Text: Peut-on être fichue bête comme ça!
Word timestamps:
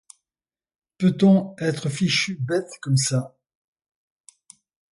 Peut-on 0.97 1.53
être 1.59 1.87
fichue 1.87 2.39
bête 2.41 2.71
comme 2.81 2.97
ça! 2.97 3.37